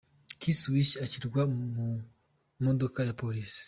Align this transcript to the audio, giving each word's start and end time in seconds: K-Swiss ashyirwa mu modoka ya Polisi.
K-Swiss 0.39 0.91
ashyirwa 1.03 1.41
mu 1.75 1.87
modoka 2.65 2.99
ya 3.07 3.15
Polisi. 3.21 3.59